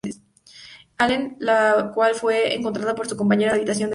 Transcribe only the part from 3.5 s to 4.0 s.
de habitación, la Srta.